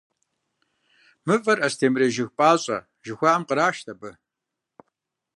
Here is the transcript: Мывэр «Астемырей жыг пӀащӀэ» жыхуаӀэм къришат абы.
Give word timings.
Мывэр 1.25 1.57
«Астемырей 1.67 2.11
жыг 2.15 2.29
пӀащӀэ» 2.37 2.77
жыхуаӀэм 3.05 3.43
къришат 3.47 3.87
абы. 3.93 4.11